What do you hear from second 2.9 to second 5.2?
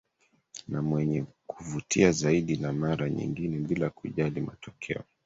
nyingine bila kujali matokeo